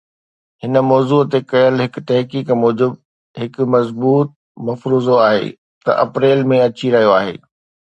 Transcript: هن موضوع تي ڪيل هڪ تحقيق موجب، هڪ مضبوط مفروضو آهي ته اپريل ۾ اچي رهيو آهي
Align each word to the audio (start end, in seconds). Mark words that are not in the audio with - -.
هن 0.61 0.73
موضوع 0.91 1.19
تي 1.31 1.39
ڪيل 1.51 1.73
هڪ 1.83 1.93
تحقيق 2.07 2.47
موجب، 2.61 2.91
هڪ 3.41 3.55
مضبوط 3.75 4.27
مفروضو 4.67 5.21
آهي 5.29 5.47
ته 5.83 5.91
اپريل 6.07 6.37
۾ 6.57 6.61
اچي 6.69 6.87
رهيو 6.97 7.17
آهي 7.21 7.33